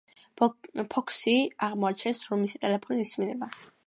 [0.93, 1.33] ფოქსი
[1.67, 3.51] აღმოაჩენს, რომ მისი ტელეფონი ისმინება.